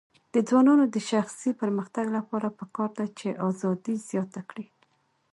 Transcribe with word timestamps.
د 0.33 0.35
ځوانانو 0.47 0.85
د 0.95 0.97
شخصي 1.09 1.51
پرمختګ 1.61 2.05
لپاره 2.17 2.55
پکار 2.59 2.89
ده 2.97 3.05
چې 3.17 3.27
ازادي 3.49 3.95
زیاته 4.09 4.41
کړي. 4.49 4.65